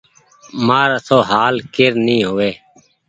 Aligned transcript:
مآر 0.65 0.89
آسو 0.97 1.17
هآل 1.29 1.55
ڪير 1.75 1.93
ني 2.05 2.17
هووي۔ 2.27 2.51